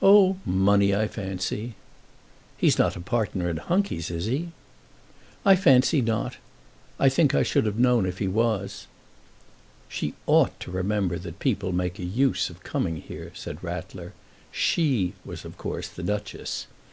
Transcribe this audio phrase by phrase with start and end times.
[0.00, 1.74] "Oh; money, I fancy."
[2.56, 4.50] "He's not a partner in Hunky's, is he?"
[5.44, 6.36] "I fancy not.
[7.00, 8.86] I think I should have known if he was."
[9.88, 14.12] "She ought to remember that people make a use of coming here," said Rattler.
[14.52, 16.68] She was, of course, the Duchess.